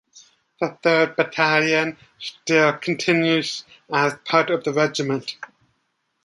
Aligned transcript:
The 0.59 0.79
third 0.81 1.15
battalion 1.15 1.95
still 2.17 2.73
continues 2.79 3.65
as 3.93 4.15
part 4.25 4.49
of 4.49 4.63
the 4.63 4.73
regiment. 4.73 5.37